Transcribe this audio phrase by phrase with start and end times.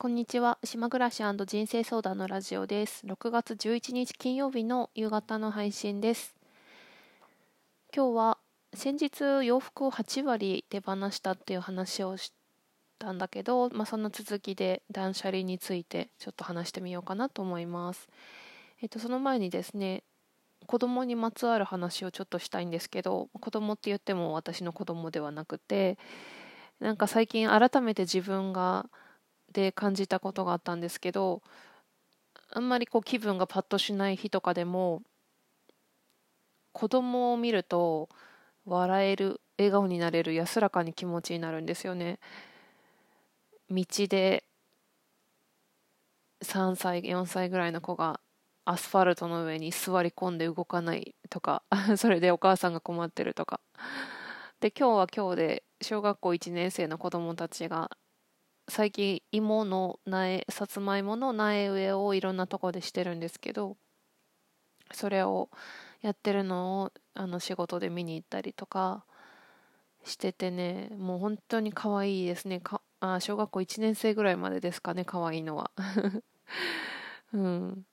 [0.00, 0.58] こんにちは。
[0.62, 3.04] 島暮らし人生相談のラジオです。
[3.04, 6.36] 6月11日金曜日の夕方の配信です。
[7.92, 8.38] 今日は
[8.74, 12.32] 先日洋服を8割手放したっていう話をし
[13.00, 18.08] たんだけど、まあ、その続きで断捨離についてちょっと話してみようかなと思います。
[18.80, 20.04] えっと、その前にですね、
[20.68, 25.98] 子供にまつわる話をちょっとしたいんですけど、子供って言っても私の子供ではなくて、
[26.78, 28.88] なんか最近改めて自分が
[29.52, 31.42] で感じたことがあったんですけど
[32.50, 35.02] あんまりこう気分がパッとしない日とかでも
[36.72, 38.08] 子供を見ると
[38.64, 42.18] 笑える笑顔になれる安らかに気持ちになるんですよね。
[43.70, 44.44] 道で
[46.42, 48.20] 3歳4歳ぐらいの子が
[48.64, 51.62] アスファルトの上に座り込んで動かないとか
[51.96, 53.60] それでお母さんが困ってるとか。
[54.60, 57.90] で今日は今日で小学校1年生の子供たちが
[58.68, 63.78] 最近芋の苗さつまいもの苗植えをいろんなとこでしてるんですけど
[64.92, 65.48] それを
[66.02, 69.04] やってるのをあの仕事で見に行ったりとか
[70.04, 72.60] しててねもう本当に可愛いですね。
[72.60, 75.70] かあ小学校1年生ぐらいまでですかね可愛いのは。
[77.32, 77.86] うん。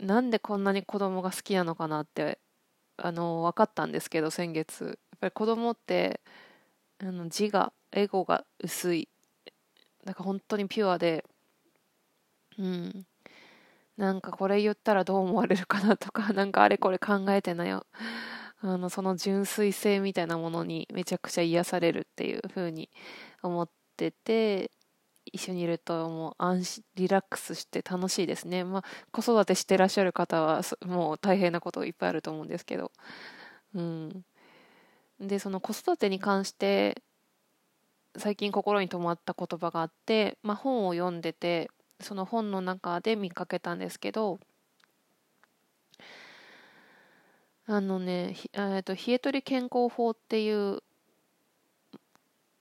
[0.00, 2.38] なんでこんなに子供が好きなのかなって
[2.98, 4.84] あの分かったんですけど先月。
[4.84, 6.20] やっぱり子供って
[6.98, 9.08] あの自我エゴが薄い。
[10.04, 11.24] だか本当にピュアで。
[12.58, 13.06] うん。
[13.96, 16.32] なんかこれ言ったらどう思われるかなとか。
[16.34, 17.86] なんかあれこれ考えてなよ。
[18.60, 22.90] あのその純粋性みたいなものにめちゃくちゃ癒されるっていう風に
[23.42, 24.70] 思ってて。
[25.32, 28.62] 一緒にいるともう安心リラックスして楽しいですね。
[28.62, 32.92] まあ子育てしてらっしゃる方はもう大変なこといっぱいあると思うんですけど。
[33.74, 34.24] うん。
[35.20, 37.02] でその子育てに関して
[38.18, 44.38] 最近心に留まった言葉があって、まあ、本を読んでてその本の中で見かけたんですけど
[47.68, 50.82] あのね、えーと、冷え取り健康法っていう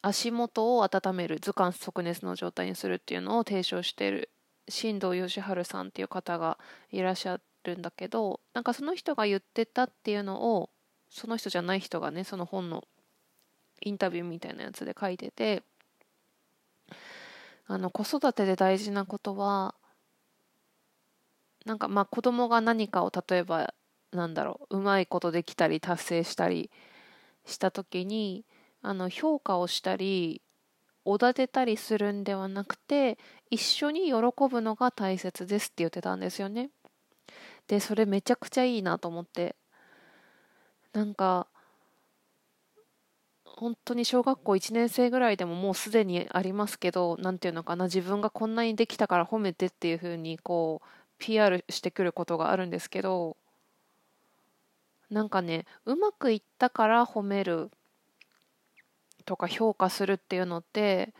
[0.00, 4.30] 足元を温める図鑑即熱の状態にするっていうのを提唱している
[4.68, 6.58] 新藤義治さんっていう方が
[6.90, 10.70] いらっしゃるんだけどなんかその人が言ってたっていうのを
[11.10, 12.84] その人じゃない人がねその本の
[13.80, 15.62] インタビューみたいなやつで書いてて
[17.66, 19.74] あの子育てで大事なことは
[21.64, 23.74] なんかまあ子供が何かを例えば
[24.12, 26.70] なんだろううまいことできたり達成したり
[27.44, 28.44] した時に
[28.82, 30.42] あの評価をしたり
[31.04, 33.18] おだてたりするんではなくて
[33.50, 34.12] 一緒に喜
[34.48, 36.70] ぶのが大切ですって言ってたんですよね。
[37.68, 39.56] でそれめちゃくちゃいいなと思って
[40.92, 41.48] なんか
[43.56, 50.86] 本当に小学校1年生ぐらいでももうすでにありますけど何て言うのかな自分がこんなにできたから褒めてっていう風にこう
[51.18, 53.36] PR してくることがあるんですけど
[55.10, 57.70] なんかねうまくいったから褒める
[59.24, 61.14] とか評価するっていうのって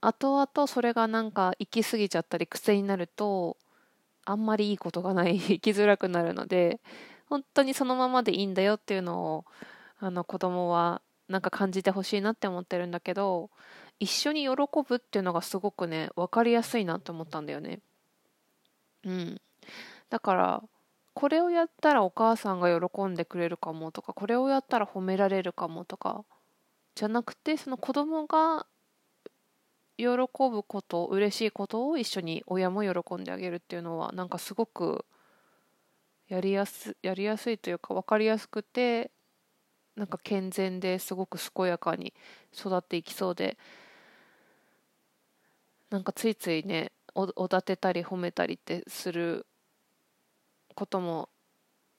[0.00, 3.56] 後々それがなんか行き過ぎちゃったり癖になると
[4.24, 6.80] あんまりいいことがない 生きづらくなるので
[7.28, 9.44] 本当にそのままでいいんだよっていうのを
[9.98, 13.50] あの子供はなんか感じてほしいなって思ってるんだけど
[13.98, 14.50] 一緒に喜
[14.86, 17.80] ぶっていうのがすごくね分かりやすいなって思ったんだよね。
[19.04, 19.40] うん。
[20.10, 20.62] だから
[21.14, 26.24] これをやったらお母さんが喜んでくれるかもとかこれをやったら褒められるかもとか
[26.94, 28.66] じゃなくてその子供が
[29.96, 35.06] 喜ぶこと嬉しいことを一緒に親も喜んであげるっていうのはなんかすごく
[36.28, 39.10] やりやすやりやすいというか分かりやすくて
[39.96, 42.12] なんか健全ですごく健やかに
[42.56, 43.56] 育っていきそうで
[45.90, 49.46] なんかついついねおおだてたり褒めたりってする
[50.74, 51.30] ことも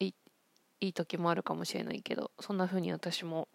[0.00, 3.46] いい時もあるかもしれないけどそんな風に私も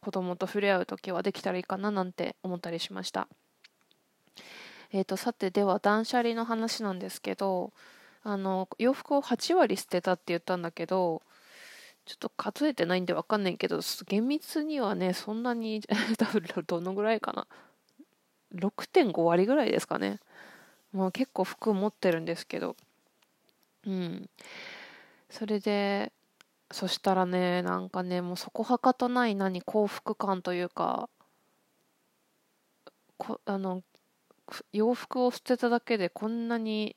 [0.00, 3.28] 子供と触れ合う時はできたらいいかななんて思ったりしました。
[4.94, 7.72] えーと、さてでは断捨離の話なんですけど
[8.24, 11.22] あの洋服を8割捨てたって言ったんだけど
[12.04, 15.80] ちょっと数えてないんでわかんないけど、厳密にはね、そんなに
[16.18, 17.46] 多分どのぐらいかな。
[18.54, 20.20] 6.5割ぐらいですかね。
[20.92, 22.76] もう結構服持ってるんですけど。
[23.86, 24.30] うん。
[25.30, 26.12] それで、
[26.70, 31.08] そしたらね、なんかね、もうそこはかとない何、幸福感というか、
[33.16, 33.82] こあの、
[34.72, 36.96] 洋服を捨てただけでこんなに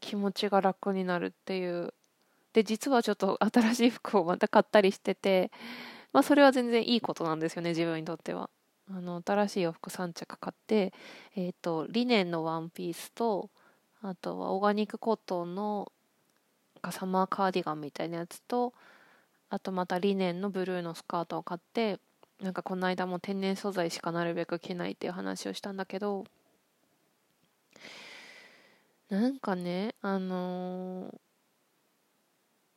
[0.00, 1.94] 気持ちが楽になるっていう
[2.58, 5.52] で実はちょっと新しい服をまた買ったりしてて、
[6.12, 8.50] まあ、それは全然いいことなんですよね自分にとっては。
[8.90, 10.94] あの新しい洋服3着買って、
[11.36, 13.50] えーと、リネンのワンピースと
[14.00, 15.92] あとはオーガニックコットンの
[16.90, 18.72] サマーカーディガンみたいなやつと
[19.50, 22.00] あとまたリネンのブルーのスカートを買って
[22.40, 26.24] なんかこの間も天然素材しかなるべく着ないっていう話をしたんだけど
[29.10, 31.14] なんかねあのー、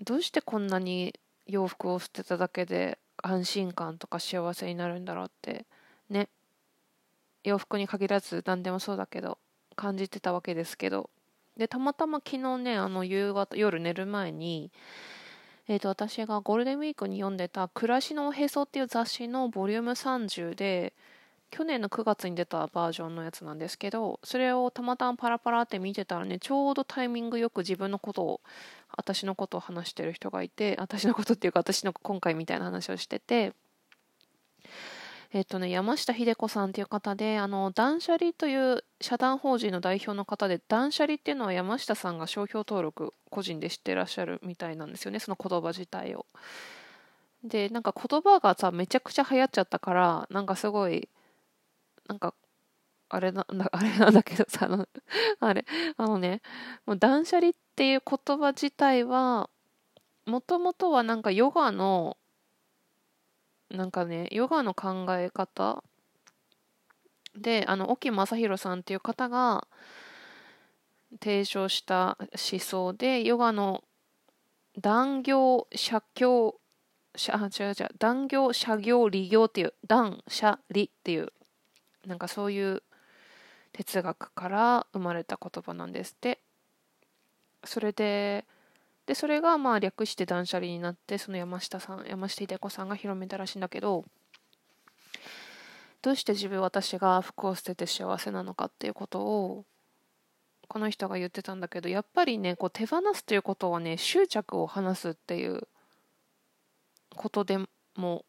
[0.01, 1.13] どうしてこんなに
[1.45, 5.65] 洋服を捨てただけで安心感とか幸せになるんだろうって
[6.09, 6.29] ね。
[7.43, 9.39] 洋服に限らず何でもそうだけど
[9.75, 11.09] 感じてたわけですけど。
[11.57, 14.71] でたまたま昨日ねあの夕方夜寝る前に
[15.67, 20.93] えーと、私がゴールデンウィークに読んでた「暮らしのおへそ」っていう雑誌のボリューム30で
[21.49, 28.41] 去年の9月に出たバージョンのやつなんですけどそれをたまたまパラパラって見てたらねちょうどタイミングよく自分のことを
[28.97, 33.53] 私のことを話してる人がいて私のことっていうか私の今回みたいな話をしてて
[35.33, 46.25] えっとね、山下秀子さんっていう方で、あの、断捨離という社団法人の代表の方で、断捨離っていうのは山下さんが商標登録個人で知ってらっしゃるみたいなんですよね、その言葉自体を。
[47.45, 51.07] で、なんか言葉がさ、めちゃくちゃ流行っちゃったから、なんかすごい、
[52.09, 52.33] なんか、
[53.07, 54.85] あれなんだ、あれなんだけどさ、あの、
[55.39, 55.65] あれ、
[55.95, 56.41] あのね、
[56.85, 59.49] もう断捨離ってていう言葉自体は、
[60.27, 62.15] もともとはなんかヨガの
[63.71, 65.83] なんかね、ヨガの考え方
[67.35, 69.67] で、あの、沖正弘さんっていう方が
[71.23, 73.83] 提唱した思想で、ヨガの
[74.79, 76.59] 断行、写経、
[77.31, 81.33] あ、違う違う、断行、写行、利行っていう、断、写、利っていう、
[82.05, 82.83] なんかそういう
[83.73, 86.41] 哲学から生まれた言葉なんですって。
[87.63, 88.45] それで、
[89.05, 94.05] でそれがまあ略して断捨離になってその山下さん山下秀子さんが広めたらしいんだけど
[96.01, 99.65] どうして自分私が服を捨てて幸せなのかっていうことを
[100.67, 105.67] この人が言ってたんだけどやっぱりねこう手放すということはね執着を話すっていう
[107.15, 107.59] ことで
[107.97, 108.23] も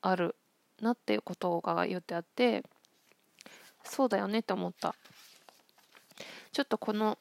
[0.00, 0.34] ある
[0.80, 2.62] なっていうことが言ってあって
[3.84, 4.94] そうだよねって思った。
[6.52, 7.18] ちょっとこの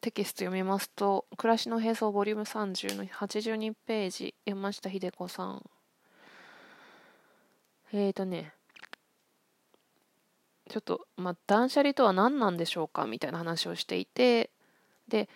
[0.00, 5.70] テキスト読みますと「暮らしの並走ボリューム30の82ページ山下秀子さん」
[7.92, 8.52] えーとね
[10.68, 14.50] ちょっと、まあ、断捨離とは何なんでしょうかみたいな話をしていて
[15.08, 15.28] で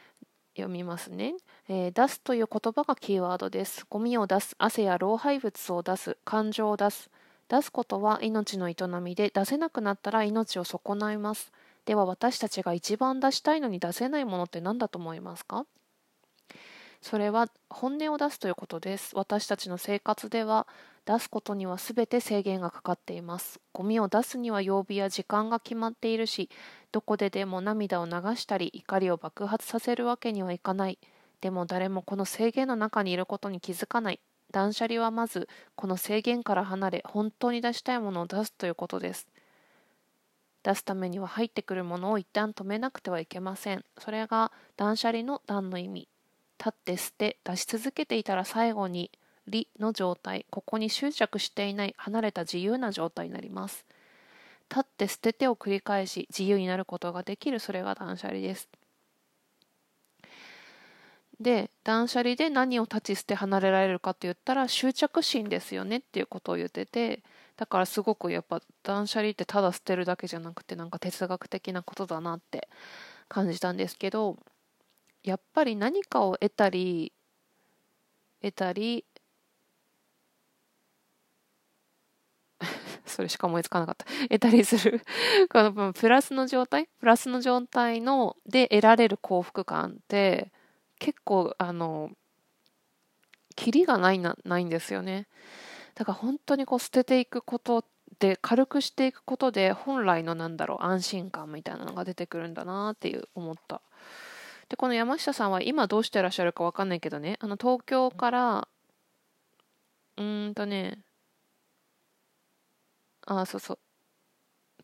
[0.54, 1.34] 読みますね、
[1.69, 3.87] えー、出すという言葉がキーワードです。
[3.88, 7.10] ゴミを出す汗や老廃物を出す感情を出す。
[7.49, 11.52] 出すことは命の営みで出せなくなったら命を損ないます。
[11.84, 15.67] では私たちが一番出したいのに出せないものって何だと思いますか？
[17.00, 19.17] それは本音を出すということです。
[19.17, 20.69] 私たちの生活では
[21.05, 23.58] 出すことには全て制限がかかっています。
[23.73, 26.49] ゴミを出すには曜日や時間が決まっているし、
[26.93, 31.00] どこででも涙を流したり怒りを爆発させるわけにはいかない。
[31.40, 34.20] でも誰もこの制限の中にいることに気づかない。
[34.52, 39.26] 断捨離はまずこの制限から離れ本当に出したいものを出すということです。
[40.62, 43.85] 出すためには入ってくるものを一旦止めなくてはいけません。
[43.99, 46.09] それが断捨離の断の意味。
[46.59, 49.11] 立って捨て、出し続けていたら最後に、
[49.49, 53.85] 理の状態、ここに執着していない離れた自由な状態になります。
[54.70, 58.69] 立って捨ててを繰り返し自由になることができるそれが断捨離です。
[61.41, 67.23] で断捨離で何を立ち捨て離れられるかって言ったら執着心ですよねっていうことを言ってて
[67.57, 72.69] だからすごくやっぱ断捨離ってただ捨てるだけじゃなくてなんか哲学的なことだなって
[73.29, 74.37] 感じたんですけど
[75.23, 77.12] やっぱり何かを得たり
[78.43, 79.05] 得たり
[83.07, 84.07] それしか思いつかなかった。
[84.29, 85.01] 得たりする。
[85.51, 86.89] このプラスの状態？
[87.01, 90.53] プラスの状態ので得られる幸福感って
[91.02, 92.12] 結構あの
[93.56, 95.26] キリがないなないんですよね。
[95.97, 97.85] だから本当にこう捨てていくこと
[98.21, 103.82] で軽くしていくことで本来のなんだろう安心感みたいなのが出てくるんだなっていう思った。
[104.68, 108.68] でこの山下さんは今どうしてらっしゃるか分かんないけどねあの東京から
[110.16, 111.00] うんとね
[113.26, 113.78] あそうそう。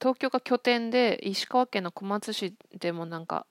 [0.00, 3.46] 東京が拠点で石川県の小松市でもなんか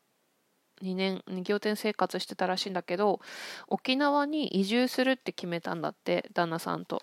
[0.81, 3.19] 2年2仰天生活してたらしいんだけど
[3.67, 7.01] 沖縄に移住するって決めたんだって旦那さんと。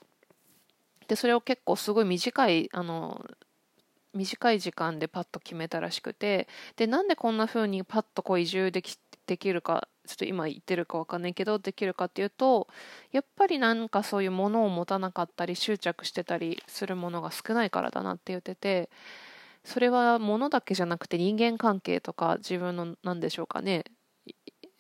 [1.07, 3.25] でそれを結構すごい短いあの
[4.15, 12.69] 短い時間でパッと決めたらしくてでなんでこんな風にパッとこう移住できできるかちょっと今言ってるか分かんないけどできるかっていうと
[13.11, 18.91] やっぱりなんかそういうものを持たなかったり執着してたりするものが少ないからだなって言ってて
[19.65, 23.85] それは物だけじゃなくて人間関係とか自分の何でしょうかね。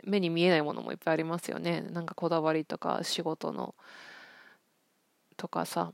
[0.04, 1.80] 目に見えないものもいっぱいありますよね。
[1.80, 3.74] なんかこだわりとか仕事の
[5.36, 5.92] とかさ。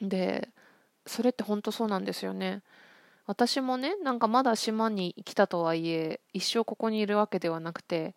[0.00, 0.48] で
[1.06, 2.62] それって本当そうなんですよね。
[3.26, 8.14] 私もねなんかまだ島に来たとはいえ一生ここにいるわけではなくて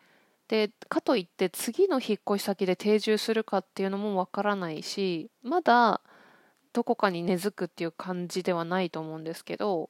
[0.48, 6.02] でかといって次の引っ越し先で定住するかっていうのもわからないしまだ
[6.74, 9.90] どこかに根付くっていう感じではないと思うんですけど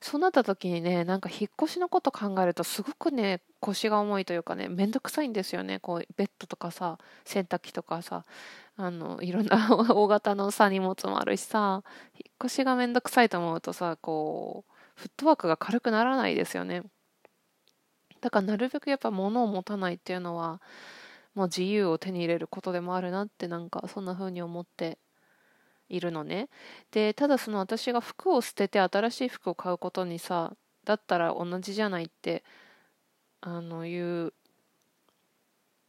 [0.00, 5.78] そうなった時にねなんか引っ越しのこと考えるとすごくね腰が重いというかねめんどくさいんですよね。
[5.78, 8.24] こうベッドとかさ洗濯機とかさ
[8.76, 11.84] あのいろんな 大型のさ荷物もあるしさ
[12.14, 16.82] 引っ越しがめんどくさいと思うとさこうフットワークが軽くならないですよね。
[18.22, 20.60] だからなるべくやっぱ物を持たないっていうのは
[21.34, 24.98] もう自由を手に入れることでもあるなってなんかそんな風に思って
[25.92, 26.48] いるのね
[26.90, 30.52] でただその私が服を捨てて新しい服を買うことにさ
[30.84, 32.42] だったら同じじゃないって
[33.40, 34.32] あのいう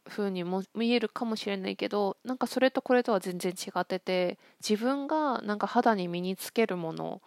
[0.06, 7.22] 風にも見えるかもしれないけどなんかそれとこれとは全然違ってて自分がなんか肌に身につけるもの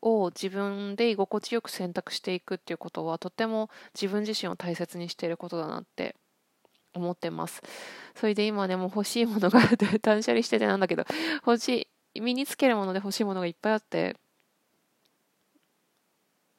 [0.00, 6.16] を自分で居心地よく選択していくっていうことはとても自分自身を大切にしていることだなって
[6.94, 7.62] 思ってます。
[8.14, 9.60] それで今ねもう欲しいものが
[10.00, 11.04] 断捨離しててなんだけど
[11.46, 11.88] 欲しい
[12.20, 14.16] 身につけるもので欲しいものがいっぱいあって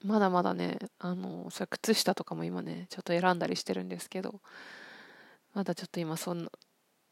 [0.03, 4.41] まだまだねあのそれ靴下とかも今ねちょっと選んだりしてるんですけど
[5.53, 6.51] まだちょっと今そんな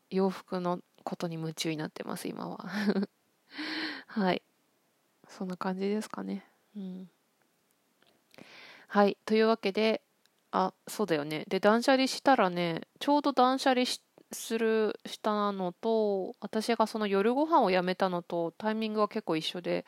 [0.10, 2.66] 洋服のことに夢中になってます今は。
[4.08, 4.44] はい。
[5.28, 6.46] そんな感じですかね。
[6.76, 7.10] うん。
[8.88, 9.18] はい。
[9.26, 10.04] というわけで
[10.52, 11.46] あそうだよね。
[11.48, 19.86] で断捨離したらねちょうど断捨離してするしたのと私がその夜ご飯をやめたのとタイミングは結構一緒で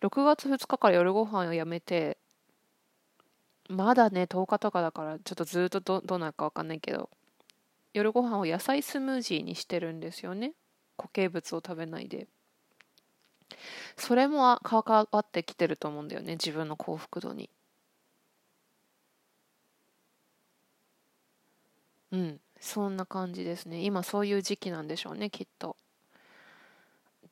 [0.00, 2.18] 6月2日から夜ご飯をやめて
[3.68, 7.10] まだね10日とかだからちょっとずっとどどうなるか分かんないけど
[7.94, 10.54] 夜ご飯を野菜スムージーにしてるんですよね
[10.98, 12.28] 固形物を食べないで
[13.96, 17.48] それも関わってきてると思うんだよね自分の幸福度に
[22.12, 23.80] うんそんな感じですね。
[23.80, 25.76] 今そういう時期なんでしょうねきっと。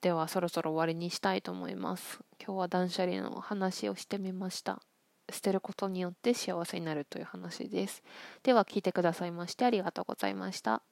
[0.00, 2.18] ではそろそろ終わりにしたいと思います。
[2.44, 4.82] 今日は断捨離の話をしてみました。
[5.30, 8.02] 捨てることによって幸せになるという話です。
[8.42, 10.82] では聞いてくださいましてありがとうございました。